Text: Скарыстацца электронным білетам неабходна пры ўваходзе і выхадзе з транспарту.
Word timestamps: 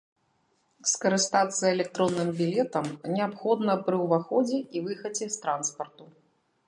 Скарыстацца 0.91 1.67
электронным 1.75 2.29
білетам 2.39 2.85
неабходна 3.17 3.73
пры 3.85 3.97
ўваходзе 4.07 4.57
і 4.79 4.83
выхадзе 4.89 5.25
з 5.37 5.45
транспарту. 5.45 6.03